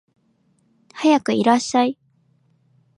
[0.95, 1.95] はやくいらっしゃい